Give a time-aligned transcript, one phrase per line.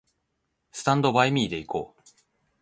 [0.71, 2.01] スタンドバイミーで行こう